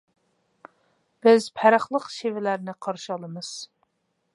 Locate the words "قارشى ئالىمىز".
2.87-3.57